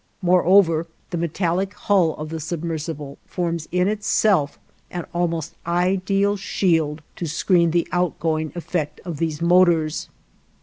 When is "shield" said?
6.37-7.03